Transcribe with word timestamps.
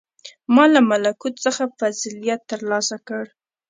•ما 0.53 0.63
له 0.73 0.81
ملکوت 0.89 1.35
څخه 1.45 1.63
فضیلت 1.79 2.41
تر 2.49 2.59
لاسه 2.69 2.97
کړ. 3.07 3.23